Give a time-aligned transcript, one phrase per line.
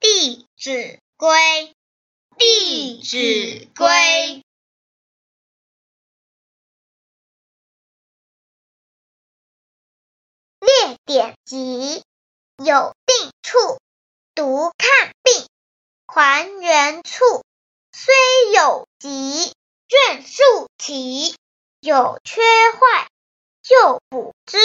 [0.00, 1.28] 弟子规》，
[2.36, 3.86] 《弟子规》。
[10.60, 12.04] 列典籍，
[12.58, 13.58] 有定处，
[14.34, 15.46] 读看病。
[16.06, 17.44] 还原处，
[17.92, 18.14] 虽
[18.54, 19.52] 有疾，
[19.88, 20.42] 卷数
[20.78, 21.34] 齐。
[21.80, 23.08] 有缺坏，
[23.62, 24.58] 就补之。